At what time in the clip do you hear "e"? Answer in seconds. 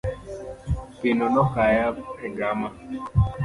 2.25-2.27